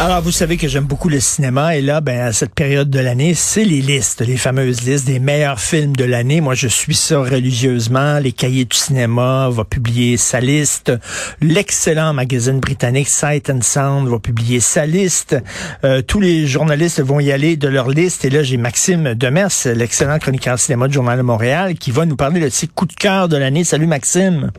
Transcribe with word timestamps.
Alors, 0.00 0.22
vous 0.22 0.30
savez 0.30 0.56
que 0.56 0.68
j'aime 0.68 0.84
beaucoup 0.84 1.08
le 1.08 1.18
cinéma 1.18 1.74
et 1.74 1.82
là, 1.82 2.00
ben, 2.00 2.20
à 2.20 2.32
cette 2.32 2.54
période 2.54 2.88
de 2.88 3.00
l'année, 3.00 3.34
c'est 3.34 3.64
les 3.64 3.80
listes, 3.80 4.20
les 4.20 4.36
fameuses 4.36 4.82
listes 4.82 5.08
des 5.08 5.18
meilleurs 5.18 5.58
films 5.58 5.96
de 5.96 6.04
l'année. 6.04 6.40
Moi, 6.40 6.54
je 6.54 6.68
suis 6.68 6.94
ça 6.94 7.18
religieusement. 7.18 8.20
Les 8.20 8.30
Cahiers 8.30 8.64
du 8.64 8.76
cinéma 8.76 9.48
va 9.50 9.64
publier 9.64 10.16
sa 10.16 10.38
liste. 10.38 10.92
L'excellent 11.40 12.12
magazine 12.14 12.60
britannique 12.60 13.08
Sight 13.08 13.50
and 13.50 13.62
Sound 13.62 14.08
va 14.08 14.20
publier 14.20 14.60
sa 14.60 14.86
liste. 14.86 15.36
Euh, 15.82 16.00
tous 16.00 16.20
les 16.20 16.46
journalistes 16.46 17.00
vont 17.00 17.18
y 17.18 17.32
aller 17.32 17.56
de 17.56 17.66
leur 17.66 17.88
liste. 17.88 18.24
Et 18.24 18.30
là, 18.30 18.44
j'ai 18.44 18.56
Maxime 18.56 19.14
Demers, 19.14 19.50
l'excellent 19.74 20.20
chroniqueur 20.20 20.54
de 20.54 20.60
cinéma 20.60 20.86
du 20.86 20.94
Journal 20.94 21.18
de 21.18 21.22
Montréal, 21.22 21.74
qui 21.74 21.90
va 21.90 22.06
nous 22.06 22.14
parler 22.14 22.40
de 22.40 22.50
ses 22.50 22.68
coups 22.68 22.94
de 22.94 23.00
cœur 23.00 23.28
de 23.28 23.36
l'année. 23.36 23.64
Salut, 23.64 23.88
Maxime. 23.88 24.52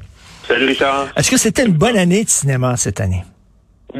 Salut 0.49 0.65
Richard. 0.65 1.07
Est-ce 1.15 1.31
que 1.31 1.37
c'était 1.37 1.65
une 1.65 1.71
bonne 1.71 1.97
année 1.97 2.25
de 2.25 2.29
cinéma 2.29 2.75
cette 2.75 2.99
année? 2.99 3.23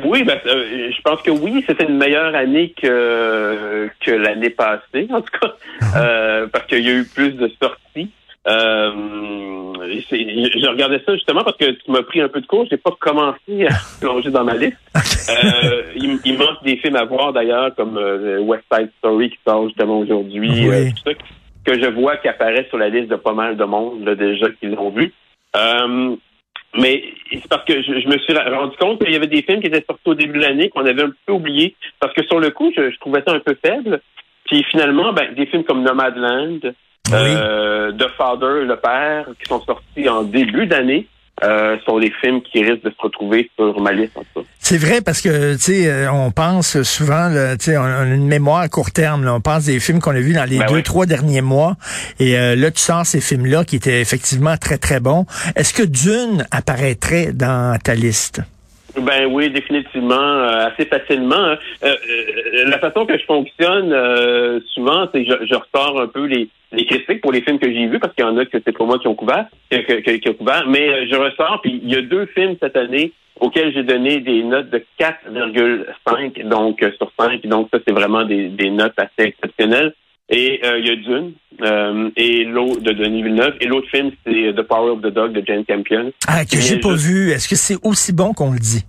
Oui, 0.06 0.24
ben, 0.24 0.40
euh, 0.46 0.92
je 0.92 1.02
pense 1.02 1.22
que 1.22 1.32
oui, 1.32 1.64
c'était 1.68 1.86
une 1.86 1.98
meilleure 1.98 2.36
année 2.36 2.74
que 2.80 3.90
que 4.00 4.12
l'année 4.12 4.52
passée, 4.52 5.08
en 5.12 5.22
tout 5.22 5.34
cas, 5.40 5.54
euh, 5.98 6.48
parce 6.48 6.66
qu'il 6.68 6.86
y 6.86 6.90
a 6.90 6.94
eu 6.94 7.06
plus 7.06 7.32
de 7.32 7.52
sorties. 7.62 8.12
Euh, 8.48 8.92
je 9.92 10.70
regardais 10.70 11.02
ça 11.06 11.14
justement 11.14 11.44
parce 11.44 11.58
que 11.58 11.72
tu 11.72 11.92
m'as 11.92 12.04
pris 12.04 12.22
un 12.22 12.30
peu 12.30 12.42
de 12.42 12.48
cours. 12.48 12.66
J'ai 12.70 12.78
pas 12.78 12.92
commencé 13.00 13.68
à 13.68 13.76
plonger 14.00 14.32
dans 14.32 14.44
ma 14.44 14.56
liste. 14.56 14.78
Euh, 15.30 15.84
il, 15.96 16.18
il, 16.26 16.40
manque 16.40 16.64
des 16.64 16.78
films 16.78 16.96
à 16.96 17.06
voir 17.06 17.32
d'ailleurs, 17.34 17.76
comme 17.76 17.98
euh, 18.00 18.40
West 18.40 18.64
Side 18.74 18.90
Story 18.98 19.30
qui 19.30 19.38
sort 19.48 19.68
justement 19.68 20.00
aujourd'hui. 20.00 20.68
Oui. 20.68 20.92
Tout 20.92 21.12
ça 21.12 21.12
que 21.64 21.80
je 21.80 21.88
vois 21.88 22.18
qui 22.18 22.28
apparaît 22.28 22.66
sur 22.70 22.80
la 22.80 22.90
liste 22.90 23.10
de 23.10 23.16
pas 23.16 23.34
mal 23.34 23.56
de 23.56 23.64
monde 23.64 24.04
là, 24.06 24.16
déjà 24.16 24.48
qui 24.60 24.66
l'ont 24.66 24.90
vu. 24.90 25.14
Mais 26.78 27.04
c'est 27.32 27.48
parce 27.48 27.66
que 27.66 27.82
je, 27.82 28.00
je, 28.00 28.08
me 28.08 28.18
suis 28.20 28.34
rendu 28.34 28.78
compte 28.78 29.04
qu'il 29.04 29.12
y 29.12 29.16
avait 29.16 29.28
des 29.28 29.42
films 29.42 29.60
qui 29.62 29.68
étaient 29.68 29.84
sortis 29.86 30.10
au 30.10 30.14
début 30.14 30.38
de 30.40 30.44
l'année 30.44 30.70
qu'on 30.70 30.86
avait 30.86 31.04
un 31.04 31.12
peu 31.26 31.34
oublié 31.34 31.76
parce 32.00 32.14
que 32.14 32.24
sur 32.26 32.40
le 32.40 32.52
coup, 32.52 32.72
je, 32.76 32.92
je 32.92 33.00
trouvais 33.00 33.24
ça 33.26 33.34
un 33.34 33.40
peu 33.40 33.58
faible. 33.64 34.02
Puis 34.46 34.64
finalement, 34.64 35.14
ben, 35.14 35.34
des 35.34 35.46
films 35.48 35.64
comme 35.64 35.84
Nomadland, 35.84 36.60
oui. 36.64 36.74
euh, 37.14 37.92
The 37.94 38.08
Father, 38.18 38.66
Le 38.66 38.76
Père, 38.76 39.26
qui 39.40 39.48
sont 39.48 39.62
sortis 39.62 40.08
en 40.10 40.24
début 40.24 40.68
d'année, 40.68 41.08
euh, 41.44 41.78
sont 41.86 42.00
des 42.00 42.12
films 42.22 42.42
qui 42.42 42.64
risquent 42.64 42.84
de 42.84 42.90
se 42.90 43.02
retrouver 43.02 43.50
sur 43.56 43.80
ma 43.82 43.92
liste. 43.92 44.18
C'est 44.60 44.78
vrai 44.78 45.02
parce 45.02 45.22
que 45.22 45.54
tu 45.54 45.60
sais, 45.60 46.08
on 46.10 46.32
pense 46.32 46.82
souvent, 46.84 47.30
tu 47.58 47.66
sais, 47.66 47.78
on 47.78 47.84
a 47.84 48.04
une 48.04 48.28
mémoire 48.28 48.60
à 48.60 48.70
court 48.70 48.92
terme. 48.92 49.24
Là. 49.24 49.34
On 49.34 49.42
pense 49.42 49.66
des 49.66 49.80
films 49.80 50.00
qu'on 50.00 50.16
a 50.16 50.20
vus 50.20 50.34
dans 50.34 50.46
les 50.46 50.60
ben 50.60 50.68
deux, 50.68 50.76
oui. 50.76 50.84
trois 50.84 51.06
derniers 51.06 51.42
mois. 51.42 51.76
Et 52.20 52.38
euh, 52.38 52.56
là, 52.56 52.72
tu 52.72 52.82
sors 52.82 53.06
ces 53.06 53.22
films-là 53.22 53.64
qui 53.64 53.76
étaient 53.76 54.02
effectivement 54.02 54.58
très, 54.58 54.78
très 54.78 55.00
bons. 55.00 55.26
Est-ce 55.56 55.74
que 55.74 55.84
Dune 55.84 56.46
apparaîtrait 56.52 57.32
dans 57.34 57.78
ta 57.80 57.96
liste? 57.96 58.42
Ben 58.98 59.26
oui, 59.28 59.50
définitivement, 59.50 60.16
euh, 60.16 60.68
assez 60.68 60.86
facilement. 60.86 61.36
Hein. 61.36 61.58
Euh, 61.84 61.96
euh, 61.96 62.70
la 62.70 62.80
façon 62.80 63.06
que 63.06 63.18
je 63.18 63.26
fonctionne 63.26 63.94
euh, 63.94 64.60
souvent, 64.74 65.08
c'est 65.14 65.24
que 65.24 65.32
je, 65.32 65.46
je, 65.46 65.56
ressors 65.56 66.02
un 66.02 66.08
peu 66.08 66.26
les, 66.26 66.50
les 66.72 66.86
critiques 66.86 67.22
pour 67.22 67.32
les 67.32 67.42
films 67.42 67.60
que 67.60 67.72
j'ai 67.72 67.88
vus, 67.88 68.00
parce 68.00 68.14
qu'il 68.16 68.26
y 68.26 68.28
en 68.28 68.38
a 68.38 68.46
que 68.46 68.58
c'est 68.66 68.78
pas 68.78 68.86
moi 68.86 69.00
qui 69.00 69.08
ont 69.08 69.16
couvert, 69.16 69.46
que, 69.70 69.78
que, 69.78 70.12
qui 70.12 70.30
ont 70.30 70.34
couvert, 70.34 70.66
mais 70.68 71.08
je 71.08 71.16
ressors, 71.16 71.62
puis 71.62 71.80
il 71.84 71.94
y 71.94 71.96
a 71.96 72.02
deux 72.02 72.26
films 72.28 72.56
cette 72.62 72.78
année 72.78 73.12
auxquels 73.40 73.74
j'ai 73.74 73.84
donné 73.84 74.20
des 74.20 74.44
notes 74.44 74.70
de 74.70 74.84
4,5 75.00 76.48
donc 76.48 76.80
sur 76.98 77.12
5, 77.18 77.46
donc 77.46 77.70
ça 77.72 77.80
c'est 77.88 77.94
vraiment 77.94 78.26
des, 78.26 78.50
des 78.50 78.70
notes 78.70 78.98
assez 78.98 79.30
exceptionnelles. 79.30 79.94
Et 80.32 80.62
il 80.78 80.86
y 80.86 80.92
a 80.92 80.96
Dune 80.96 81.34
euh, 81.62 82.10
et 82.16 82.44
l'autre 82.46 82.82
de 82.82 82.92
Denis 82.92 83.24
Villeneuve. 83.24 83.54
Et 83.62 83.68
l'autre 83.68 83.88
film, 83.90 84.12
c'est 84.26 84.54
The 84.56 84.62
Power 84.62 84.92
of 84.92 85.02
the 85.02 85.14
Dog 85.14 85.34
de 85.34 85.44
Jane 85.46 85.66
Campion. 85.66 86.12
Ah, 86.28 86.46
que 86.46 86.58
j'ai 86.60 86.78
pas 86.78 86.92
juste... 86.92 87.06
vu. 87.06 87.32
Est-ce 87.32 87.48
que 87.48 87.56
c'est 87.56 87.78
aussi 87.84 88.14
bon 88.14 88.34
qu'on 88.34 88.52
le 88.52 88.60
dit? 88.60 88.86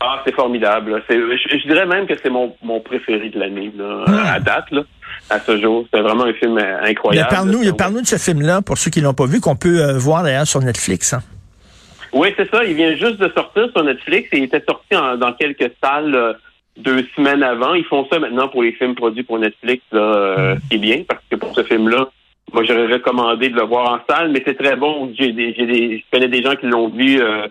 Ah, 0.00 0.20
c'est 0.26 0.34
formidable. 0.34 1.02
C'est, 1.08 1.16
je, 1.16 1.58
je, 1.58 1.66
dirais 1.66 1.86
même 1.86 2.06
que 2.06 2.14
c'est 2.22 2.30
mon, 2.30 2.54
mon 2.62 2.80
préféré 2.80 3.30
de 3.30 3.38
l'année, 3.38 3.72
là, 3.76 4.04
ah. 4.06 4.32
à 4.34 4.40
date, 4.40 4.70
là, 4.70 4.82
à 5.30 5.40
ce 5.40 5.60
jour. 5.60 5.86
C'est 5.92 6.00
vraiment 6.00 6.24
un 6.24 6.34
film 6.34 6.58
incroyable. 6.58 7.28
Parle-nous 7.30 7.74
parle 7.74 8.02
de 8.02 8.06
ce 8.06 8.18
film-là, 8.18 8.60
pour 8.60 8.76
ceux 8.76 8.90
qui 8.90 9.00
l'ont 9.00 9.14
pas 9.14 9.26
vu, 9.26 9.40
qu'on 9.40 9.56
peut 9.56 9.80
euh, 9.80 9.96
voir 9.96 10.22
d'ailleurs 10.22 10.46
sur 10.46 10.60
Netflix. 10.60 11.14
Hein. 11.14 11.22
Oui, 12.12 12.28
c'est 12.36 12.48
ça. 12.50 12.64
Il 12.64 12.74
vient 12.74 12.94
juste 12.96 13.16
de 13.16 13.30
sortir 13.34 13.68
sur 13.74 13.82
Netflix 13.82 14.28
et 14.32 14.38
il 14.38 14.44
était 14.44 14.62
sorti 14.68 14.94
en, 14.94 15.16
dans 15.16 15.32
quelques 15.32 15.72
salles 15.82 16.14
euh, 16.14 16.32
deux 16.76 17.06
semaines 17.16 17.42
avant. 17.42 17.74
Ils 17.74 17.84
font 17.84 18.06
ça 18.10 18.18
maintenant 18.18 18.48
pour 18.48 18.62
les 18.62 18.72
films 18.72 18.94
produits 18.94 19.22
pour 19.22 19.38
Netflix, 19.38 19.82
là, 19.92 20.00
euh, 20.00 20.56
c'est 20.70 20.78
bien, 20.78 21.02
parce 21.08 21.22
que 21.30 21.36
pour 21.36 21.54
ce 21.54 21.62
film-là, 21.62 22.08
moi 22.52 22.62
j'aurais 22.64 22.92
recommandé 22.92 23.48
de 23.48 23.56
le 23.56 23.62
voir 23.62 23.92
en 23.92 24.00
salle, 24.12 24.30
mais 24.30 24.42
c'est 24.46 24.58
très 24.58 24.76
bon. 24.76 25.12
J'ai 25.18 25.32
des, 25.32 25.54
j'ai 25.54 25.66
des, 25.66 25.98
je 25.98 26.04
connais 26.12 26.28
des 26.28 26.42
gens 26.42 26.56
qui 26.56 26.66
l'ont 26.66 26.88
vu 26.88 27.20
euh, 27.20 27.46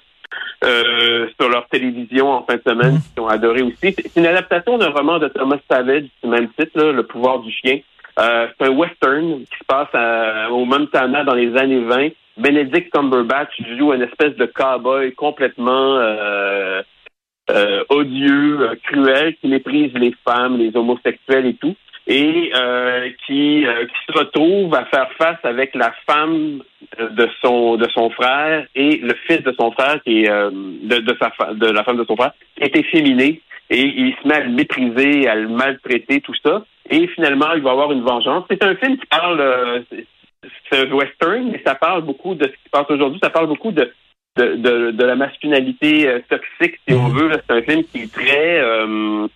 euh, 0.64 1.28
sur 1.40 1.50
leur 1.50 1.68
télévision 1.68 2.32
en 2.32 2.44
fin 2.44 2.56
de 2.56 2.62
semaine, 2.66 3.00
qui 3.14 3.20
ont 3.20 3.28
adoré 3.28 3.62
aussi. 3.62 3.96
C'est 3.98 4.16
une 4.16 4.28
adaptation 4.28 4.78
d'un 4.78 4.90
roman 4.90 5.20
de 5.20 5.28
Thomas 5.28 5.58
Savage, 5.70 6.06
du 6.24 6.30
même 6.30 6.50
titre, 6.58 6.72
là, 6.76 6.92
Le 6.92 7.04
pouvoir 7.04 7.40
du 7.40 7.52
chien. 7.52 7.80
Euh, 8.20 8.48
c'est 8.58 8.68
un 8.68 8.72
western 8.72 9.40
qui 9.40 9.58
se 9.58 9.66
passe 9.68 9.88
à, 9.94 10.52
au 10.52 10.66
Montana 10.66 11.24
dans 11.24 11.34
les 11.34 11.56
années 11.58 11.82
20. 11.82 12.10
Benedict 12.38 12.92
Cumberbatch 12.94 13.52
joue 13.78 13.94
une 13.94 14.04
espèce 14.04 14.36
de 14.36 14.46
cowboy 14.46 15.14
complètement 15.14 15.98
euh, 15.98 16.82
euh, 17.50 17.84
odieux, 17.90 18.62
euh, 18.62 18.76
cruel, 18.84 19.36
qui 19.36 19.48
méprise 19.48 19.94
les 19.94 20.14
femmes, 20.26 20.58
les 20.58 20.76
homosexuels 20.76 21.46
et 21.46 21.56
tout, 21.56 21.76
et 22.08 22.52
euh, 22.56 23.10
qui, 23.26 23.66
euh, 23.66 23.86
qui 23.86 24.14
se 24.14 24.18
retrouve 24.18 24.74
à 24.76 24.86
faire 24.86 25.10
face 25.18 25.40
avec 25.44 25.74
la 25.76 25.94
femme 26.06 26.62
de 27.00 27.30
son 27.42 27.78
de 27.78 27.88
son 27.90 28.10
frère 28.10 28.68
et 28.76 28.98
le 28.98 29.14
fils 29.26 29.42
de 29.42 29.54
son 29.58 29.72
frère 29.72 30.04
qui 30.04 30.24
est 30.24 30.30
euh, 30.30 30.52
de, 30.52 30.98
de 30.98 31.18
sa 31.20 31.54
de 31.54 31.68
la 31.68 31.84
femme 31.86 31.98
de 31.98 32.04
son 32.04 32.18
frère 32.18 32.34
qui 32.58 32.64
est 32.64 32.76
efféminé 32.76 33.42
et 33.70 33.82
il 33.82 34.14
se 34.22 34.28
met 34.28 34.36
à 34.36 34.40
le 34.42 34.52
mépriser, 34.52 35.28
à 35.28 35.36
le 35.36 35.48
maltraiter, 35.48 36.22
tout 36.22 36.36
ça. 36.44 36.64
Et 36.90 37.08
finalement, 37.08 37.54
il 37.56 37.62
va 37.62 37.72
avoir 37.72 37.92
une 37.92 38.04
vengeance. 38.04 38.46
C'est 38.50 38.64
un 38.64 38.76
film 38.76 38.98
qui 38.98 39.06
parle, 39.08 39.40
euh, 39.40 39.80
c'est 40.70 40.88
un 40.88 40.92
western, 40.92 41.50
mais 41.52 41.62
ça 41.66 41.76
parle 41.76 42.04
beaucoup 42.04 42.36
de 42.36 42.44
ce 42.44 42.50
qui 42.52 42.64
se 42.66 42.70
passe 42.70 42.90
aujourd'hui. 42.90 43.20
Ça 43.24 43.30
parle 43.30 43.48
beaucoup 43.48 43.72
de 43.72 43.92
de, 44.36 44.56
de, 44.56 44.92
de 44.92 45.04
la 45.06 45.16
masculinité 45.16 46.08
euh, 46.08 46.20
toxique, 46.30 46.80
si 46.88 46.96
on 46.96 47.10
veut. 47.10 47.32
C'est 47.48 47.56
un 47.56 47.62
film 47.62 47.84
qui 47.84 48.04
est 48.04 48.14
très... 48.14 48.60
Euh, 48.60 49.28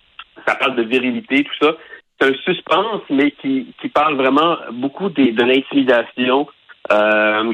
ça 0.46 0.54
parle 0.54 0.76
de 0.76 0.82
virilité, 0.82 1.44
tout 1.44 1.66
ça. 1.66 1.76
C'est 2.20 2.28
un 2.30 2.34
suspense, 2.44 3.02
mais 3.10 3.30
qui, 3.32 3.72
qui 3.80 3.88
parle 3.88 4.16
vraiment 4.16 4.56
beaucoup 4.72 5.08
des, 5.08 5.32
de 5.32 5.44
l'intimidation. 5.44 6.48
Euh, 6.90 7.52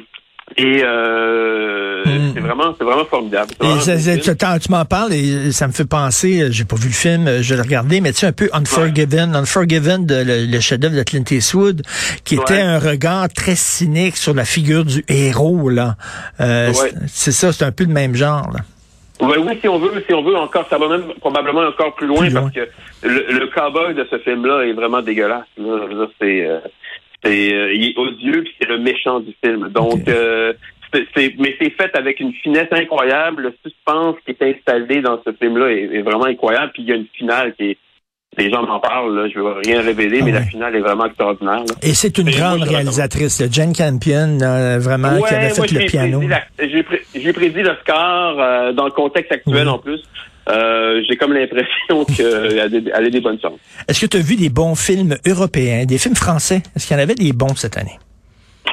et 0.56 0.82
euh, 0.84 2.04
mm. 2.04 2.32
c'est 2.34 2.40
vraiment, 2.40 2.74
c'est 2.78 2.84
vraiment 2.84 3.04
formidable. 3.06 3.50
Vraiment 3.58 3.80
et 3.80 3.98
c 3.98 4.20
tu, 4.20 4.36
tu 4.36 4.70
m'en 4.70 4.84
parles 4.84 5.12
et 5.12 5.52
ça 5.52 5.66
me 5.66 5.72
fait 5.72 5.86
penser, 5.86 6.48
j'ai 6.50 6.64
pas 6.64 6.76
vu 6.76 6.88
le 6.88 6.94
film, 6.94 7.40
je 7.40 7.54
l'ai 7.54 7.60
regardé, 7.60 8.00
mais 8.00 8.12
tu 8.12 8.18
sais 8.18 8.26
un 8.26 8.32
peu 8.32 8.50
Unforgiven, 8.52 9.30
ouais. 9.30 9.36
Unforgiven, 9.36 10.06
de, 10.06 10.22
le, 10.22 10.46
le 10.46 10.60
chef-d'œuvre 10.60 10.96
de 10.96 11.02
Clint 11.02 11.24
Eastwood, 11.30 11.82
qui 12.24 12.34
était 12.34 12.60
un 12.60 12.78
regard 12.78 13.28
très 13.30 13.56
cynique 13.56 14.16
sur 14.16 14.34
la 14.34 14.44
figure 14.44 14.84
du 14.84 15.04
héros 15.08 15.68
là. 15.68 15.96
Euh, 16.40 16.68
ouais. 16.68 16.92
C'est 17.06 17.32
ça, 17.32 17.52
c'est 17.52 17.64
un 17.64 17.72
peu 17.72 17.84
le 17.84 17.92
même 17.92 18.14
genre. 18.14 18.50
Là. 18.52 18.60
Oui, 19.20 19.36
oui, 19.38 19.58
si 19.60 19.68
on 19.68 19.78
veut, 19.78 20.02
si 20.06 20.12
on 20.12 20.22
veut 20.22 20.36
encore, 20.36 20.66
ça 20.68 20.76
va 20.76 20.88
même 20.88 21.04
probablement 21.20 21.62
encore 21.62 21.94
plus 21.94 22.06
loin, 22.06 22.18
plus 22.18 22.30
loin. 22.30 22.42
parce 22.42 22.54
que 22.54 22.68
le, 23.02 23.38
le 23.38 23.46
cowboy 23.46 23.94
de 23.94 24.06
ce 24.10 24.18
film-là 24.18 24.62
est 24.62 24.72
vraiment 24.72 25.02
dégueulasse. 25.02 25.46
C'est 26.20 26.46
euh, 26.46 26.58
c'est 27.24 27.54
euh, 27.54 27.72
il 27.72 27.90
est 27.90 27.98
odieux 27.98 28.42
puis 28.42 28.54
c'est 28.60 28.68
le 28.68 28.78
méchant 28.78 29.20
du 29.20 29.34
film. 29.44 29.68
Donc 29.70 29.94
okay. 29.94 30.04
euh, 30.08 30.52
c'est 30.92 31.34
mais 31.38 31.56
c'est 31.60 31.70
fait 31.70 31.90
avec 31.96 32.20
une 32.20 32.32
finesse 32.32 32.68
incroyable. 32.70 33.42
Le 33.42 33.54
suspense 33.62 34.16
qui 34.24 34.32
est 34.32 34.42
installé 34.42 35.00
dans 35.00 35.20
ce 35.24 35.32
film-là 35.32 35.70
est, 35.70 35.96
est, 35.96 36.02
vraiment 36.02 36.26
incroyable. 36.26 36.72
Puis 36.72 36.82
il 36.82 36.88
y 36.88 36.92
a 36.92 36.96
une 36.96 37.08
finale 37.16 37.54
qui 37.54 37.70
est 37.70 37.78
les 38.38 38.50
gens 38.50 38.66
m'en 38.66 38.80
parlent, 38.80 39.14
là, 39.14 39.28
je 39.28 39.38
veux 39.38 39.52
rien 39.64 39.80
révéler, 39.82 40.18
ah 40.20 40.24
mais 40.24 40.32
ouais. 40.32 40.38
la 40.38 40.44
finale 40.44 40.76
est 40.76 40.80
vraiment 40.80 41.06
extraordinaire. 41.06 41.60
Là. 41.60 41.74
Et 41.82 41.94
c'est 41.94 42.18
une 42.18 42.30
grande 42.30 42.58
moi, 42.58 42.68
réalisatrice, 42.68 43.40
là, 43.40 43.46
Jane 43.50 43.72
Campion, 43.72 44.38
euh, 44.42 44.78
vraiment, 44.78 45.14
ouais, 45.14 45.28
qui 45.28 45.34
avait 45.34 45.50
fait 45.50 45.58
moi, 45.58 45.66
le 45.70 45.86
piano. 45.86 46.22
J'ai 46.58 46.82
prédit, 46.82 47.32
prédit 47.32 47.62
le 47.62 47.76
score 47.82 48.40
euh, 48.40 48.72
dans 48.72 48.86
le 48.86 48.90
contexte 48.90 49.32
actuel 49.32 49.68
en 49.68 49.78
plus. 49.78 50.02
Euh, 50.48 51.02
j'ai 51.08 51.16
comme 51.16 51.32
l'impression 51.32 52.04
qu'elle 52.16 52.60
a, 52.60 52.68
des, 52.68 52.82
elle 52.94 53.06
a 53.06 53.10
des 53.10 53.20
bonnes 53.20 53.40
chances. 53.40 53.58
Est-ce 53.88 54.00
que 54.00 54.06
tu 54.06 54.16
as 54.16 54.20
vu 54.20 54.36
des 54.36 54.50
bons 54.50 54.74
films 54.74 55.16
européens, 55.26 55.84
des 55.84 55.98
films 55.98 56.16
français? 56.16 56.62
Est-ce 56.76 56.86
qu'il 56.86 56.96
y 56.96 57.00
en 57.00 57.02
avait 57.02 57.14
des 57.14 57.32
bons 57.32 57.54
cette 57.54 57.76
année? 57.76 57.98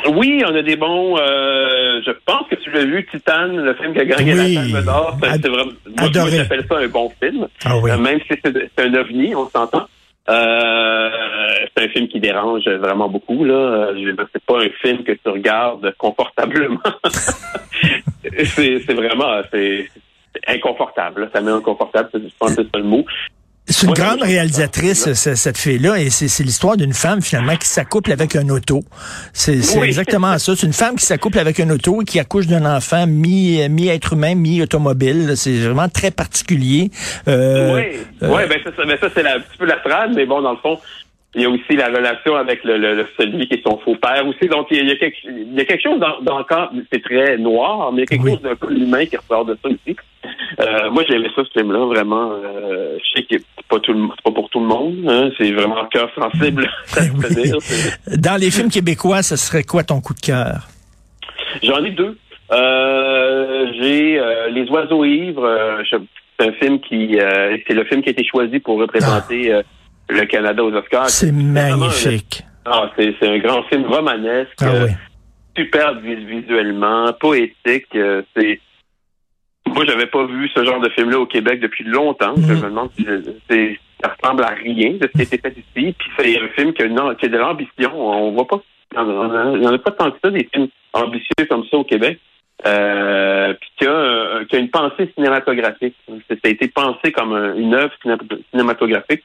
Oui, 0.09 0.41
on 0.45 0.55
a 0.55 0.61
des 0.61 0.75
bons. 0.75 1.17
Euh, 1.17 2.01
je 2.05 2.11
pense 2.25 2.47
que 2.49 2.55
tu 2.55 2.71
l'as 2.71 2.85
vu, 2.85 3.05
Titan, 3.11 3.47
le 3.47 3.73
film 3.75 3.93
qui 3.93 3.99
a 3.99 4.05
gagné 4.05 4.33
oui. 4.33 4.53
la 4.55 4.61
Palme 4.61 4.85
d'Or. 4.85 5.17
C'est 5.21 5.47
vraiment. 5.47 5.71
Moi, 5.97 6.09
j'appelle 6.13 6.65
ça 6.67 6.77
un 6.77 6.87
bon 6.87 7.11
film. 7.21 7.47
Ah 7.65 7.77
oui. 7.77 7.91
euh, 7.91 7.97
même 7.97 8.19
si 8.21 8.37
c'est 8.43 8.83
un 8.83 8.93
ovni, 8.95 9.35
on 9.35 9.47
s'entend. 9.49 9.87
Euh, 10.29 11.09
c'est 11.75 11.83
un 11.83 11.89
film 11.89 12.07
qui 12.07 12.19
dérange 12.19 12.63
vraiment 12.63 13.09
beaucoup. 13.09 13.43
Là, 13.43 13.89
c'est 14.33 14.43
pas 14.43 14.59
un 14.59 14.69
film 14.81 15.03
que 15.03 15.11
tu 15.11 15.29
regardes 15.29 15.93
confortablement. 15.97 16.79
c'est 18.45 18.93
vraiment, 18.93 19.41
c'est 19.51 19.89
inconfortable. 20.47 21.21
Là. 21.21 21.27
Ça 21.33 21.41
met 21.41 21.51
inconfortable. 21.51 22.09
Je 22.13 22.19
pense 22.39 22.55
que 22.55 22.63
c'est 22.63 22.69
ça 22.71 22.77
le 22.77 22.83
mot. 22.83 23.03
C'est 23.67 23.85
une 23.85 23.93
grande 23.93 24.21
réalisatrice, 24.23 25.13
ce- 25.13 25.35
cette 25.35 25.57
fille-là, 25.57 25.97
et 25.99 26.09
c'est 26.09 26.43
l'histoire 26.43 26.75
d'une 26.75 26.93
femme, 26.93 27.21
finalement, 27.21 27.55
qui 27.55 27.67
s'accouple 27.67 28.11
avec 28.11 28.35
un 28.35 28.49
auto. 28.49 28.81
C'est 29.33 29.59
Oui. 29.77 29.85
exactement 29.87 30.37
ça. 30.39 30.55
C'est 30.55 30.65
une 30.65 30.73
femme 30.73 30.95
qui 30.95 31.05
s'accouple 31.05 31.37
avec 31.39 31.59
un 31.59 31.69
auto 31.69 32.01
et 32.01 32.05
qui 32.05 32.19
accouche 32.19 32.47
d'un 32.47 32.65
enfant 32.65 33.05
mi- 33.07 33.69
mi-être 33.69 34.13
humain, 34.13 34.33
mi-automobile. 34.35 35.33
C'est 35.37 35.59
vraiment 35.59 35.87
très 35.87 36.09
particulier. 36.11 36.89
Euh, 37.27 37.75
oui, 37.75 37.83
euh, 38.23 38.29
ouais, 38.35 38.47
ben 38.47 38.59
ça, 38.63 38.71
ça- 38.75 38.83
ben 38.85 38.97
ça 38.99 39.07
c'est 39.13 39.25
un 39.25 39.39
petit 39.39 39.57
peu 39.59 39.65
la 39.65 39.77
trame, 39.77 40.15
mais 40.15 40.25
bon, 40.25 40.41
dans 40.41 40.51
le 40.53 40.57
fond, 40.57 40.79
il 41.35 41.41
y 41.41 41.45
a 41.45 41.49
aussi 41.49 41.75
la 41.77 41.87
relation 41.87 42.35
avec 42.35 42.63
le, 42.65 42.77
le- 42.77 43.07
celui 43.17 43.47
qui 43.47 43.55
est 43.55 43.63
son 43.65 43.77
faux 43.79 43.95
père 43.95 44.25
aussi. 44.27 44.47
Donc 44.49 44.67
il 44.71 44.77
y 44.77 44.79
a, 44.81 44.83
il 44.83 44.89
y 44.89 44.91
a 44.91 44.95
quelque, 44.97 45.17
il 45.25 45.53
y 45.53 45.61
a 45.61 45.65
quelque 45.65 45.81
chose 45.83 45.99
dans, 45.99 46.19
dans 46.21 46.37
le 46.39 46.43
cas, 46.43 46.69
c'est 46.91 47.01
très 47.01 47.37
noir, 47.37 47.91
mais 47.93 47.99
il 47.99 48.01
y 48.01 48.03
a 48.03 48.05
quelque 48.07 48.23
Oui. 48.23 48.31
chose 48.33 48.41
d'un 48.41 48.55
peu 48.55 48.71
humain 48.73 49.05
qui 49.05 49.15
ressort 49.17 49.45
de 49.45 49.57
ça 49.63 49.69
aussi. 49.69 49.95
Euh, 50.59 50.91
moi, 50.91 51.03
j'ai 51.07 51.15
aimé 51.15 51.29
ça, 51.35 51.43
ce 51.45 51.59
film-là, 51.59 51.85
vraiment. 51.85 52.31
Euh, 52.33 52.97
je 53.01 53.11
sais 53.21 53.23
que 53.25 53.37
c'est 53.55 53.65
pas 53.69 53.79
tout 53.79 53.93
le, 53.93 54.07
c'est 54.15 54.23
pas 54.23 54.31
pour 54.31 54.49
tout 54.49 54.59
le 54.59 54.65
monde. 54.67 55.05
Hein, 55.07 55.29
c'est 55.37 55.51
vraiment 55.53 55.85
cœur 55.85 56.09
sensible, 56.13 56.69
ça 56.85 57.01
Oui. 57.01 57.33
dire. 57.33 57.55
Dans 58.17 58.39
les 58.39 58.51
films 58.51 58.69
québécois, 58.69 59.23
ce 59.23 59.37
serait 59.37 59.63
quoi 59.63 59.83
ton 59.83 60.01
coup 60.01 60.13
de 60.13 60.19
cœur? 60.19 60.67
J'en 61.63 61.83
ai 61.83 61.91
deux. 61.91 62.17
Euh, 62.51 63.71
j'ai 63.79 64.19
euh, 64.19 64.49
Les 64.49 64.67
Oiseaux 64.69 65.05
ivres. 65.05 65.45
euh, 65.45 65.81
c'est 65.89 66.47
un 66.49 66.51
film 66.53 66.79
qui, 66.81 67.17
euh, 67.19 67.55
c'est 67.67 67.73
le 67.73 67.83
film 67.85 68.01
qui 68.01 68.09
a 68.09 68.11
été 68.11 68.23
choisi 68.25 68.59
pour 68.59 68.77
représenter 68.79 69.53
euh, 69.53 69.61
le 70.11 70.25
Canada 70.25 70.63
aux 70.63 70.73
Oscars. 70.73 71.09
C'est 71.09 71.31
magnifique. 71.31 72.43
ah, 72.65 72.89
c'est, 72.97 73.15
un 73.27 73.37
grand 73.39 73.63
film 73.63 73.85
romanesque, 73.85 74.51
Ah 74.61 74.67
euh, 74.67 74.85
oui. 74.87 74.91
superbe 75.57 76.01
vis- 76.03 76.25
visuellement, 76.25 77.11
poétique. 77.19 77.87
euh, 77.95 78.21
c'est 78.35 78.59
moi, 79.67 79.85
j'avais 79.85 80.07
pas 80.07 80.25
vu 80.25 80.49
ce 80.53 80.65
genre 80.65 80.81
de 80.81 80.89
film-là 80.89 81.19
au 81.19 81.25
Québec 81.25 81.61
depuis 81.61 81.85
longtemps. 81.85 82.33
Je 82.35 82.53
me 82.53 82.61
demande 82.63 82.89
si 82.97 83.05
c'est, 83.49 83.79
ça 84.03 84.13
ressemble 84.21 84.43
à 84.43 84.49
rien 84.49 84.93
de 84.99 85.07
ce 85.07 85.11
qui 85.13 85.19
a 85.19 85.23
été 85.23 85.37
fait 85.37 85.53
ici. 85.57 85.95
Puis 85.97 86.09
c'est 86.17 86.41
un 86.41 86.47
film 86.49 86.73
qui 86.73 86.81
a, 86.81 86.85
une- 86.85 87.15
qui 87.17 87.25
a 87.27 87.29
de 87.29 87.37
l'ambition. 87.37 87.91
On 87.95 88.31
voit 88.31 88.47
pas, 88.47 88.59
il 88.97 89.59
n'y 89.59 89.67
en 89.67 89.73
a 89.73 89.77
pas 89.77 89.91
tant 89.91 90.11
que 90.11 90.17
ça 90.21 90.29
des 90.29 90.49
films 90.53 90.67
ambitieux 90.91 91.45
comme 91.49 91.63
ça 91.71 91.77
au 91.77 91.85
Québec. 91.85 92.19
Euh, 92.67 93.53
puis 93.53 93.69
qui 93.79 93.87
a, 93.87 94.43
qui 94.49 94.55
a 94.57 94.59
une 94.59 94.69
pensée 94.69 95.09
cinématographique. 95.15 95.95
Ça 96.07 96.35
a 96.43 96.47
été 96.49 96.67
pensé 96.67 97.11
comme 97.13 97.33
un- 97.33 97.55
une 97.55 97.73
œuvre 97.73 97.93
ciné- 98.03 98.17
cinématographique. 98.51 99.23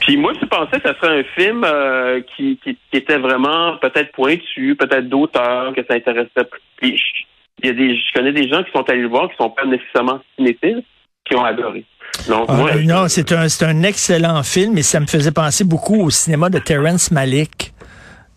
Puis 0.00 0.16
moi, 0.16 0.32
je 0.40 0.46
pensais 0.46 0.80
que 0.80 0.88
ça 0.88 0.94
serait 1.00 1.20
un 1.20 1.24
film 1.36 1.64
euh, 1.64 2.20
qui, 2.36 2.58
qui, 2.62 2.76
qui 2.90 2.96
était 2.96 3.18
vraiment 3.18 3.76
peut-être 3.78 4.12
pointu, 4.12 4.76
peut-être 4.78 5.08
d'auteur, 5.08 5.74
que 5.74 5.82
ça 5.88 5.94
intéressait. 5.94 6.48
Puis 6.76 6.96
je- 6.96 7.24
il 7.62 7.66
y 7.68 7.70
a 7.70 7.72
des, 7.72 7.96
je 7.96 8.12
connais 8.14 8.32
des 8.32 8.48
gens 8.48 8.62
qui 8.62 8.70
sont 8.72 8.82
allés 8.90 9.00
le 9.02 9.08
voir, 9.08 9.28
qui 9.30 9.36
sont 9.36 9.48
pas 9.50 9.64
nécessairement 9.64 10.20
cinéphiles, 10.36 10.82
qui 11.24 11.34
ont 11.36 11.44
adoré. 11.44 11.84
Donc 12.28 12.44
Ah, 12.48 12.52
moi, 12.54 12.70
non, 12.84 13.08
c'est 13.08 13.32
un, 13.32 13.46
un 13.62 13.82
excellent 13.82 14.42
film 14.42 14.76
et 14.78 14.82
ça 14.82 15.00
me 15.00 15.06
faisait 15.06 15.32
penser 15.32 15.64
beaucoup 15.64 16.02
au 16.02 16.10
cinéma 16.10 16.50
de 16.50 16.58
Terrence 16.58 17.10
Malick. 17.10 17.72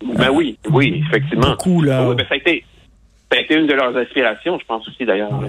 ben 0.01 0.29
oui, 0.31 0.57
oui, 0.69 1.03
effectivement. 1.07 1.49
Beaucoup, 1.51 1.81
là. 1.81 2.07
Oui, 2.09 2.15
ben 2.15 2.25
ça 2.29 2.35
a 2.35 2.37
été, 2.37 2.63
ça 3.31 3.37
a 3.37 3.41
été 3.41 3.55
une 3.55 3.67
de 3.67 3.73
leurs 3.73 3.95
inspirations, 3.95 4.57
je 4.57 4.65
pense 4.65 4.87
aussi 4.87 5.05
d'ailleurs. 5.05 5.41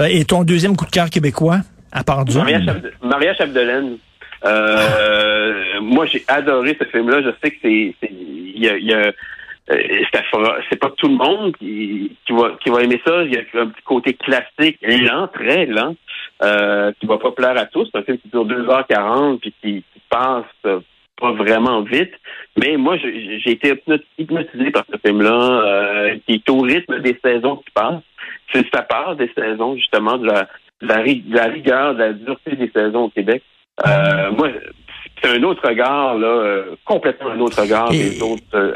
Euh, 0.00 0.04
et 0.04 0.24
ton 0.24 0.44
deuxième 0.44 0.76
coup 0.76 0.86
de 0.86 0.90
cœur 0.90 1.10
québécois, 1.10 1.58
à 1.92 2.04
part? 2.04 2.24
Maria, 2.34 2.60
Chapde- 2.64 2.92
Maria 3.02 3.34
Chapdelaine. 3.34 3.98
Euh, 4.44 5.80
moi, 5.80 6.06
j'ai 6.06 6.22
adoré 6.28 6.76
ce 6.80 6.86
film-là. 6.86 7.22
Je 7.22 7.30
sais 7.42 7.50
que 7.50 7.56
c'est, 7.62 7.92
il 8.10 8.58
y 8.64 8.68
a, 8.68 8.76
y 8.78 8.92
a- 8.92 9.12
euh, 9.72 10.04
c'est 10.70 10.78
pas 10.78 10.90
tout 10.96 11.08
le 11.08 11.14
monde 11.16 11.56
qui, 11.56 12.12
va, 12.30 12.52
qui 12.62 12.70
va 12.70 12.82
aimer 12.82 13.00
ça. 13.04 13.24
Il 13.24 13.32
y 13.34 13.36
a 13.36 13.40
un 13.62 13.66
petit 13.66 13.82
côté 13.84 14.14
classique, 14.14 14.78
lent, 14.82 15.26
très 15.28 15.66
lent, 15.66 15.96
euh, 16.42 16.92
qui 17.00 17.06
va 17.06 17.18
pas 17.18 17.32
plaire 17.32 17.58
à 17.58 17.66
tous. 17.66 17.88
C'est 17.90 17.98
un 17.98 18.02
film 18.02 18.18
qui 18.18 18.28
dure 18.28 18.44
2h40 18.46 19.40
puis 19.40 19.52
qui, 19.60 19.82
qui 19.92 20.00
passe 20.08 20.44
pas 21.20 21.32
vraiment 21.32 21.80
vite. 21.82 22.12
Mais 22.58 22.76
moi, 22.76 22.96
j'ai 22.98 23.50
été 23.50 23.72
hypnot- 23.72 24.04
hypnotisé 24.18 24.70
par 24.70 24.84
ce 24.92 24.98
film-là, 25.04 25.32
euh, 25.64 26.16
qui 26.26 26.34
est 26.34 26.50
au 26.50 26.60
rythme 26.60 27.00
des 27.00 27.18
saisons 27.24 27.56
qui 27.56 27.70
passent. 27.74 28.02
C'est 28.52 28.66
ça 28.72 28.82
part 28.82 29.16
des 29.16 29.30
saisons, 29.36 29.76
justement, 29.76 30.16
de 30.18 30.26
la, 30.26 30.42
de 30.82 30.86
la 31.34 31.46
rigueur, 31.46 31.94
de 31.94 31.98
la 31.98 32.12
dureté 32.12 32.54
des 32.54 32.70
saisons 32.70 33.04
au 33.04 33.08
Québec. 33.10 33.42
Euh, 33.86 34.30
moi, 34.32 34.48
c'est 35.22 35.28
un 35.30 35.42
autre 35.42 35.66
regard, 35.68 36.14
là, 36.16 36.26
euh, 36.26 36.62
complètement 36.84 37.30
un 37.30 37.40
autre 37.40 37.60
regard 37.60 37.92
Et- 37.92 38.10
des 38.10 38.22
autres 38.22 38.42
euh, 38.54 38.72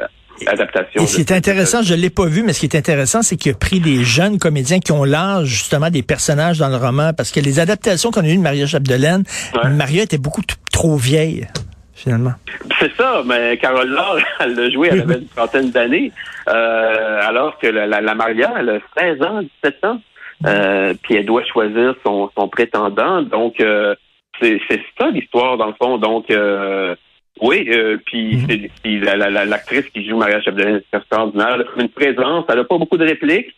adaptations. 0.47 1.02
Et 1.02 1.06
ce 1.06 1.17
qui 1.17 1.20
est 1.23 1.32
intéressant, 1.32 1.82
je 1.82 1.94
l'ai 1.94 2.11
pas 2.11 2.26
vu, 2.26 2.43
mais 2.43 2.52
ce 2.52 2.61
qui 2.61 2.67
est 2.67 2.76
intéressant, 2.76 3.23
c'est 3.23 3.37
qu'il 3.37 3.52
a 3.52 3.55
pris 3.55 3.81
des 3.81 4.05
jeunes 4.05 4.38
comédiens 4.38 4.79
qui 4.79 4.93
ont 4.93 5.05
l'âge 5.05 5.47
justement 5.49 5.91
des 5.91 6.02
personnages 6.02 6.58
dans 6.58 6.69
le 6.69 6.76
roman, 6.76 7.12
parce 7.17 7.31
que 7.31 7.41
les 7.41 7.61
adaptations 7.61 8.11
qu'on 8.11 8.23
a 8.25 8.29
eues 8.29 8.37
de 8.37 8.43
Maria 8.43 8.67
Chapdelaine, 8.67 9.25
Ouais. 9.55 9.70
Maria 9.70 10.02
était 10.02 10.19
beaucoup 10.19 10.43
trop 10.73 10.97
vieille, 10.97 11.47
finalement. 11.94 12.32
C'est 12.79 12.93
ça, 12.97 13.23
mais 13.26 13.56
Carole 13.58 13.88
Laure, 13.88 14.19
elle 14.41 14.55
l'a 14.55 14.70
joué, 14.70 14.88
elle 14.93 15.00
avait 15.02 15.14
une 15.19 15.29
trentaine 15.29 15.70
d'années, 15.70 16.12
euh, 16.49 17.20
alors 17.26 17.58
que 17.58 17.67
la, 17.67 17.87
la, 17.87 18.00
la 18.02 18.14
Maria, 18.14 18.52
elle 18.58 18.69
a 18.70 18.79
16 18.99 19.23
ans, 19.23 19.41
17 19.62 19.85
ans, 19.85 20.00
euh, 20.47 20.94
puis 21.02 21.17
elle 21.17 21.26
doit 21.26 21.44
choisir 21.44 21.94
son, 22.05 22.31
son 22.37 22.49
prétendant. 22.49 23.20
Donc, 23.23 23.61
euh, 23.61 23.94
c'est 24.40 24.81
ça 24.98 25.10
l'histoire, 25.10 25.56
dans 25.56 25.66
le 25.69 25.75
fond. 25.81 25.98
Donc, 25.98 26.31
euh, 26.31 26.94
oui, 27.40 27.66
euh, 27.70 27.96
puis 28.04 28.37
Mhm. 28.84 29.02
la- 29.04 29.16
la- 29.16 29.31
la- 29.31 29.44
l'actrice 29.44 29.87
qui 29.90 30.06
joue 30.06 30.16
Maria 30.16 30.40
Chapdelaine, 30.42 30.82
c'est 30.90 30.98
extraordinaire. 30.98 31.54
Elle 31.54 31.62
a 31.62 31.82
une 31.82 31.88
présence, 31.88 32.44
elle 32.48 32.58
a 32.58 32.64
pas 32.64 32.78
beaucoup 32.78 32.96
de 32.96 33.04
répliques. 33.06 33.54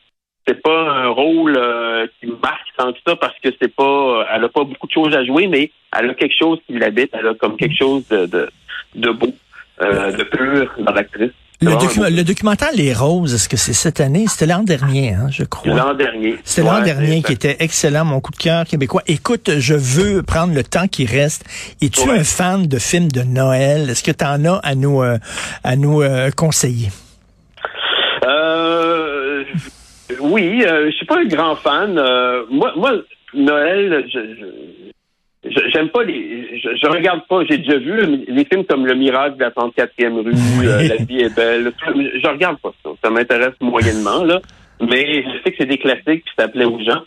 C'est 0.46 0.61
pas 0.61 0.90
un 0.90 1.08
rôle 1.08 1.55
euh, 1.56 2.06
qui 2.20 2.26
marque 2.26 2.67
tant 2.76 2.93
que 2.93 2.99
ça 3.06 3.14
parce 3.17 3.38
que 3.38 3.49
c'est 3.61 3.75
pas, 3.75 4.26
elle 4.34 4.44
a 4.44 4.49
pas 4.49 4.64
beaucoup 4.64 4.87
de 4.88 4.93
choses 4.93 5.14
à 5.14 5.25
jouer, 5.25 5.46
mais 5.46 5.70
elle 5.96 6.11
a 6.11 6.14
quelque 6.14 6.34
chose 6.37 6.58
qui 6.67 6.73
l'habite. 6.75 7.11
Elle 7.12 7.29
a 7.29 7.34
comme 7.34 7.56
quelque 7.56 7.76
chose 7.76 8.06
de 8.08 8.26
de, 8.26 8.49
de 8.96 9.11
beau, 9.11 9.29
euh, 9.82 10.11
de 10.11 10.25
pur 10.25 10.73
dans 10.79 10.93
l'actrice. 10.93 11.31
Le, 11.62 11.70
docu- 11.76 11.99
beau- 12.00 12.09
le 12.11 12.25
documentaire 12.25 12.70
Les 12.75 12.93
Roses, 12.93 13.35
est-ce 13.35 13.49
que 13.49 13.56
c'est 13.56 13.73
cette 13.73 14.00
année? 14.00 14.26
C'était 14.29 14.47
l'an 14.47 14.62
dernier, 14.62 15.14
hein, 15.14 15.29
je 15.31 15.44
crois. 15.44 15.73
L'an 15.75 15.94
dernier. 15.94 16.37
C'était 16.44 16.67
l'an 16.69 16.82
dernier 16.82 17.23
qui 17.23 17.32
était 17.32 17.56
excellent, 17.61 18.05
mon 18.05 18.20
coup 18.20 18.32
de 18.32 18.37
cœur 18.37 18.64
québécois. 18.64 19.03
Écoute, 19.06 19.50
je 19.59 19.75
veux 19.75 20.23
prendre 20.23 20.55
le 20.55 20.64
temps 20.64 20.88
qui 20.88 21.06
reste. 21.06 21.44
Es-tu 21.81 22.09
Ouais. 22.09 22.19
un 22.19 22.25
fan 22.25 22.67
de 22.67 22.79
films 22.79 23.11
de 23.12 23.23
Noël? 23.23 23.88
Est-ce 23.91 24.03
que 24.03 24.11
tu 24.11 24.25
en 24.25 24.44
as 24.44 24.56
à 24.62 24.75
nous, 24.75 25.03
euh, 25.03 25.19
à 25.64 25.76
nous 25.76 26.03
euh, 26.03 26.31
conseiller? 26.31 26.88
Euh, 28.26 29.44
oui, 30.20 30.65
euh, 30.67 30.87
je 30.91 30.97
suis 30.97 31.06
pas 31.06 31.19
un 31.20 31.25
grand 31.26 31.56
fan. 31.56 31.99
Euh, 31.99 32.43
moi, 32.50 32.73
moi, 32.76 32.93
Noël, 33.35 34.05
je- 34.12 34.19
je- 34.19 34.71
j'aime 35.44 35.89
pas 35.91 36.03
les. 36.05 36.59
Je, 36.62 36.69
je 36.81 36.87
regarde 36.87 37.23
pas. 37.29 37.41
J'ai 37.49 37.59
déjà 37.59 37.79
vu 37.79 38.25
les 38.29 38.44
films 38.44 38.65
comme 38.65 38.87
Le 38.87 38.94
Miracle 38.94 39.37
de 39.37 39.41
la 39.43 39.50
34e 39.50 40.23
rue, 40.23 40.33
Oui. 40.61 40.67
euh, 40.67 40.89
La 40.89 40.97
vie 41.05 41.21
est 41.21 41.35
belle. 41.35 41.73
Je, 41.87 42.29
regarde 42.29 42.58
pas 42.61 42.72
ça. 42.84 42.91
Ça 43.03 43.11
m'intéresse 43.11 43.55
moyennement 43.61 44.25
là. 44.25 44.41
Mais 44.81 45.22
je 45.22 45.29
sais 45.44 45.51
que 45.51 45.56
c'est 45.58 45.67
des 45.67 45.79
classiques 45.79 46.25
puis 46.25 46.34
ça 46.39 46.49
plaît 46.49 46.65
aux 46.65 46.81
gens. 46.81 47.03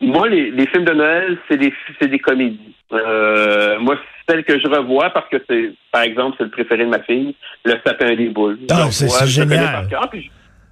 Moi, 0.00 0.28
les, 0.28 0.50
les 0.52 0.66
films 0.68 0.84
de 0.84 0.92
Noël, 0.92 1.36
c'est 1.48 1.56
des 1.56 1.72
c'est 2.00 2.08
des 2.08 2.18
comédies. 2.20 2.74
Euh, 2.92 3.78
moi, 3.80 3.96
celle 4.28 4.44
que 4.44 4.58
je 4.60 4.68
revois 4.68 5.10
parce 5.10 5.28
que 5.28 5.36
c'est, 5.48 5.72
par 5.90 6.02
exemple, 6.02 6.36
c'est 6.38 6.44
le 6.44 6.50
préféré 6.50 6.84
de 6.84 6.90
ma 6.90 7.00
fille, 7.02 7.34
Le 7.64 7.74
sapin 7.84 8.14
des 8.14 8.28
boules. 8.28 8.58
Ah, 8.70 8.86
c'est- 8.90 9.26
génial. 9.26 9.88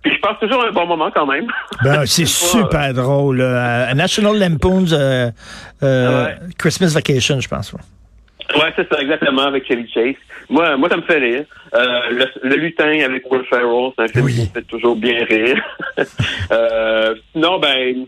Puis 0.02 0.12
je- 0.14 0.20
passe 0.20 0.38
toujours 0.40 0.64
un 0.64 0.72
bon 0.72 0.86
moment 0.86 1.10
quand 1.14 1.26
même. 1.26 1.46
Ben, 1.84 2.04
c'est 2.06 2.26
super 2.26 2.92
drôle. 2.94 3.38
là. 3.38 3.88
À 3.88 3.94
National 3.94 4.38
Lampoon's 4.38 4.92
euh, 4.92 5.30
euh, 5.82 6.24
Ouais. 6.26 6.34
Christmas 6.58 6.92
Vacation, 6.94 7.40
je 7.40 7.48
pense. 7.48 7.72
ouais. 7.72 7.80
Ouais, 8.56 8.70
c'est 8.76 8.86
ça, 8.92 9.00
exactement, 9.00 9.42
avec 9.42 9.66
Chevy 9.66 9.88
Chase. 9.90 10.16
Moi, 10.50 10.76
moi, 10.76 10.88
ça 10.90 10.96
me 10.96 11.02
fait 11.02 11.18
rire. 11.18 11.44
Euh, 11.74 12.00
le, 12.10 12.26
le 12.50 12.56
lutin 12.56 13.00
avec 13.02 13.30
Will 13.30 13.44
Ferrell, 13.48 13.92
c'est 13.96 14.04
un 14.04 14.08
film 14.08 14.24
Oui. 14.26 14.34
qui 14.34 14.40
me 14.42 14.46
fait 14.46 14.62
toujours 14.62 14.96
bien 14.96 15.24
rire. 15.24 15.56
euh, 16.52 17.14
sinon, 17.32 17.58
ben, 17.60 18.04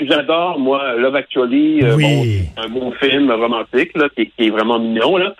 j'adore, 0.00 0.58
moi, 0.58 0.94
Love 0.96 1.16
Actually. 1.16 1.82
euh, 1.82 1.94
Oui. 1.96 2.04
bon, 2.04 2.22
c'est 2.56 2.64
un 2.64 2.68
bon 2.68 2.92
film 2.92 3.30
romantique, 3.32 3.96
là, 3.96 4.08
qui, 4.14 4.30
qui 4.30 4.46
est 4.46 4.50
vraiment 4.50 4.78
mignon, 4.78 5.16
là. 5.16 5.34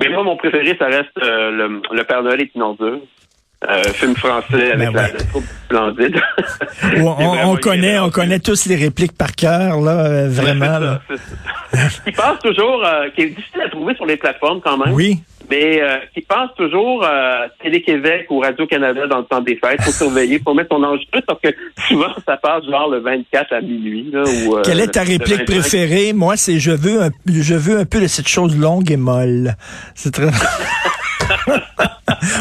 Mais 0.00 0.08
moi, 0.08 0.22
mon 0.24 0.36
préféré, 0.36 0.76
ça 0.78 0.86
reste 0.86 1.10
euh, 1.22 1.50
le, 1.50 1.82
le 1.92 2.04
Père 2.04 2.22
Noël 2.22 2.40
est 2.40 2.54
une 2.54 2.62
ordure. 2.62 2.98
Euh, 3.68 3.82
film 3.92 4.14
français 4.14 4.70
avec 4.72 4.78
Ben 4.78 4.92
la, 4.92 5.02
ouais. 5.02 5.12
la 5.18 5.24
troupe 5.24 5.44
splendide. 5.64 6.20
On, 7.44 7.56
connaît, 7.56 7.98
on 7.98 8.08
connaît 8.08 8.38
tous 8.38 8.66
les 8.66 8.76
répliques 8.76 9.16
par 9.18 9.34
cœur, 9.34 9.80
là, 9.80 10.06
euh, 10.06 10.28
vraiment. 10.28 10.78
Là. 10.78 11.00
ça, 11.72 11.88
qui 12.04 12.12
passe 12.12 12.38
toujours, 12.40 12.84
euh, 12.84 13.08
qui 13.16 13.22
est 13.22 13.28
difficile 13.30 13.62
à 13.62 13.68
trouver 13.68 13.96
sur 13.96 14.06
les 14.06 14.16
plateformes 14.16 14.60
quand 14.60 14.78
même. 14.78 14.94
Oui. 14.94 15.18
mais 15.50 15.82
euh, 15.82 15.96
qui 16.14 16.20
passe 16.20 16.50
toujours 16.56 17.04
à 17.04 17.46
Télé-Québec 17.60 18.26
ou 18.30 18.38
Radio-Canada 18.38 19.08
dans 19.08 19.18
le 19.18 19.24
temps 19.24 19.40
des 19.40 19.56
fêtes. 19.56 19.82
faut 19.82 19.90
surveiller, 19.90 20.40
faut 20.44 20.54
mettre 20.54 20.76
son 20.76 20.84
enregistrement 20.84 21.22
parce 21.26 21.40
que 21.40 21.48
souvent, 21.88 22.14
ça 22.24 22.36
passe 22.36 22.64
genre 22.64 22.88
le 22.88 23.00
24 23.00 23.52
à 23.52 23.60
minuit. 23.60 24.08
Là, 24.12 24.22
ou, 24.22 24.56
euh, 24.56 24.62
Quelle 24.64 24.80
est 24.80 24.92
ta 24.92 25.02
réplique 25.02 25.40
25. 25.40 25.46
préférée? 25.46 26.12
Moi, 26.12 26.36
c'est 26.36 26.60
je 26.60 26.70
veux 26.70 27.02
un, 27.02 27.10
je 27.26 27.54
veux 27.54 27.78
un 27.78 27.84
peu 27.84 28.00
de 28.00 28.06
cette 28.06 28.28
chose 28.28 28.56
longue 28.56 28.90
et 28.92 28.96
molle. 28.96 29.56
C'est 29.96 30.12
très. 30.12 30.28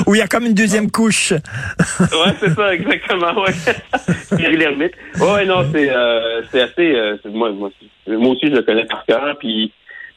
Où 0.08 0.16
il 0.16 0.20
y 0.20 0.22
a 0.22 0.28
comme 0.28 0.46
une 0.46 0.54
deuxième 0.54 0.90
couche. 0.90 1.34
Ouais, 1.34 2.34
c'est 2.40 2.54
ça, 2.56 2.74
exactement, 2.74 3.42
ouais. 3.42 3.52
Thierry 4.38 4.56
Lhermitte. 4.58 4.94
Ouais, 5.20 5.46
non, 5.46 5.66
c'est 5.74 5.90
euh, 5.90 6.42
c'est 6.52 6.62
assez... 6.62 6.96
euh, 6.96 7.18
moi, 7.26 7.52
moi, 7.52 7.70
moi 8.08 8.30
aussi, 8.32 8.48
je 8.48 8.54
le 8.56 8.62
connais 8.62 8.86
par 8.86 9.04
cœur, 9.06 9.36
puis 9.38 9.74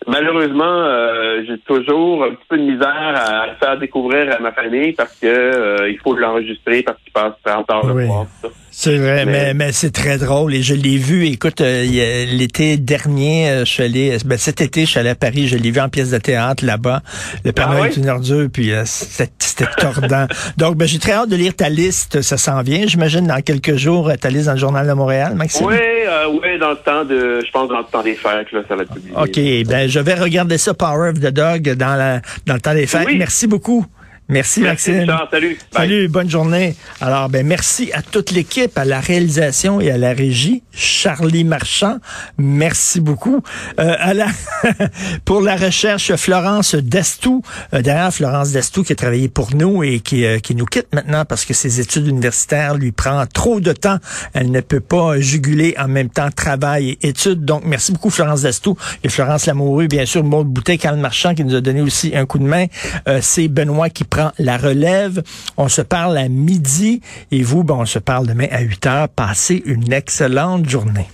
malheureusement, 0.06 0.64
euh, 0.64 1.42
j'ai 1.46 1.58
toujours 1.58 2.24
un 2.24 2.30
petit 2.30 2.44
peu 2.48 2.56
de 2.58 2.62
misère 2.62 2.88
à 3.16 3.46
le 3.48 3.54
faire 3.56 3.78
découvrir 3.78 4.32
à 4.34 4.38
ma 4.38 4.52
famille 4.52 4.92
parce 4.92 5.14
que 5.16 5.26
euh, 5.26 5.90
il 5.90 5.98
faut 5.98 6.14
l'enregistrer 6.14 6.82
parce 6.82 6.98
qu'il 7.02 7.12
passe 7.12 7.32
30 7.44 7.70
heures 7.70 7.84
Oui. 7.94 8.02
le 8.02 8.06
soir. 8.08 8.26
C'est 8.82 8.96
vrai, 8.96 9.26
mais, 9.26 9.32
Mais- 9.32 9.54
mais 9.54 9.72
c'est 9.72 9.90
très 9.90 10.16
drôle 10.16 10.54
et 10.54 10.62
je 10.62 10.72
l'ai 10.72 10.96
vu. 10.96 11.26
Écoute, 11.26 11.60
euh, 11.60 11.84
l'été 11.84 12.78
dernier, 12.78 13.50
euh, 13.50 13.58
je 13.66 13.70
suis 13.70 13.82
allé, 13.82 14.16
ben, 14.24 14.38
cet 14.38 14.62
été, 14.62 14.86
je 14.86 14.90
suis 14.92 14.98
allé 14.98 15.10
à 15.10 15.14
Paris, 15.14 15.48
je 15.48 15.58
l'ai 15.58 15.70
vu 15.70 15.78
en 15.80 15.90
pièce 15.90 16.08
de 16.12 16.16
théâtre 16.16 16.64
là-bas. 16.64 17.02
Le 17.44 17.52
Père 17.52 17.66
Ah 17.68 17.74
Noël 17.74 17.90
oui? 17.90 17.98
est 17.98 18.02
une 18.02 18.08
ordure, 18.08 18.48
puis 18.50 18.72
euh, 18.72 18.84
c'était 18.86 19.66
tordant. 19.76 20.26
Donc, 20.56 20.76
ben, 20.78 20.88
j'ai 20.88 20.98
très 20.98 21.12
hâte 21.12 21.28
de 21.28 21.36
lire 21.36 21.54
ta 21.54 21.68
liste. 21.68 22.22
Ça 22.22 22.38
s'en 22.38 22.62
vient, 22.62 22.86
j'imagine, 22.86 23.26
dans 23.26 23.42
quelques 23.42 23.76
jours, 23.76 24.08
euh, 24.08 24.14
ta 24.16 24.30
liste 24.30 24.46
dans 24.46 24.54
le 24.54 24.58
Journal 24.58 24.86
de 24.88 24.92
Montréal, 24.94 25.34
Maxime? 25.34 25.66
Oui, 25.66 25.74
euh, 25.76 26.28
ouais, 26.40 26.56
dans 26.58 26.70
le 26.70 26.76
temps 26.76 27.04
de, 27.04 27.42
je 27.44 27.50
pense 27.50 27.68
dans 27.68 27.80
le 27.80 27.84
temps 27.84 28.02
des 28.02 28.14
fêtes, 28.14 28.50
là, 28.50 28.60
ça 28.66 28.76
va 28.76 28.84
être 28.84 28.94
publié. 28.94 29.12
OK, 29.14 29.68
ben, 29.68 29.90
je 29.90 30.00
vais 30.00 30.14
regarder 30.14 30.56
ça, 30.56 30.72
Power 30.72 31.10
of 31.10 31.20
the 31.20 31.30
Dog, 31.30 31.74
dans, 31.74 31.96
la, 31.96 32.22
dans 32.46 32.54
le 32.54 32.60
temps 32.62 32.72
des 32.72 32.86
fêtes. 32.86 33.04
Oui. 33.06 33.18
Merci 33.18 33.46
beaucoup. 33.46 33.84
Merci, 34.30 34.60
Merci, 34.60 34.90
Maxime. 34.92 35.00
Richard. 35.00 35.28
Salut. 35.30 35.48
Bye. 35.48 35.58
Salut, 35.72 36.08
bonne 36.08 36.30
journée. 36.30 36.76
Alors, 37.00 37.28
ben 37.28 37.44
merci 37.44 37.90
à 37.92 38.00
toute 38.00 38.30
l'équipe, 38.30 38.78
à 38.78 38.84
la 38.84 39.00
réalisation 39.00 39.80
et 39.80 39.90
à 39.90 39.98
la 39.98 40.12
régie. 40.12 40.62
Charlie 40.72 41.42
Marchand, 41.42 41.98
merci 42.38 43.00
beaucoup. 43.00 43.42
Euh, 43.80 43.96
à 43.98 44.14
la 44.14 44.28
pour 45.24 45.40
la 45.40 45.56
recherche, 45.56 46.14
Florence 46.14 46.76
Destou. 46.76 47.42
Euh, 47.74 47.82
derrière 47.82 48.14
Florence 48.14 48.52
Destou 48.52 48.84
qui 48.84 48.92
a 48.92 48.96
travaillé 48.96 49.28
pour 49.28 49.54
nous 49.54 49.82
et 49.82 49.98
qui, 49.98 50.24
euh, 50.24 50.38
qui 50.38 50.54
nous 50.54 50.64
quitte 50.64 50.86
maintenant 50.92 51.24
parce 51.24 51.44
que 51.44 51.52
ses 51.52 51.80
études 51.80 52.06
universitaires 52.06 52.76
lui 52.76 52.92
prend 52.92 53.24
trop 53.26 53.58
de 53.60 53.72
temps. 53.72 53.98
Elle 54.32 54.52
ne 54.52 54.60
peut 54.60 54.80
pas 54.80 55.18
juguler 55.18 55.74
en 55.76 55.88
même 55.88 56.08
temps 56.08 56.30
travail 56.30 56.90
et 57.02 57.08
études. 57.08 57.44
Donc, 57.44 57.62
merci 57.64 57.90
beaucoup 57.90 58.10
Florence 58.10 58.42
Destou 58.42 58.76
et 59.02 59.08
Florence 59.08 59.46
Lamoureux, 59.46 59.88
bien 59.88 60.06
sûr, 60.06 60.22
Maud 60.22 60.46
Boutet, 60.46 60.78
Carl 60.78 60.98
Marchand 60.98 61.34
qui 61.34 61.44
nous 61.44 61.56
a 61.56 61.60
donné 61.60 61.80
aussi 61.80 62.12
un 62.14 62.26
coup 62.26 62.38
de 62.38 62.44
main. 62.44 62.66
Euh, 63.08 63.18
C'est 63.20 63.48
Benoît 63.48 63.90
qui 63.90 64.04
prend 64.04 64.19
la 64.38 64.56
relève. 64.56 65.22
On 65.56 65.68
se 65.68 65.82
parle 65.82 66.16
à 66.18 66.28
midi 66.28 67.00
et 67.30 67.42
vous, 67.42 67.64
ben, 67.64 67.74
on 67.74 67.86
se 67.86 67.98
parle 67.98 68.26
demain 68.26 68.48
à 68.50 68.60
8 68.60 68.86
heures. 68.86 69.08
Passez 69.08 69.62
une 69.64 69.92
excellente 69.92 70.68
journée. 70.68 71.08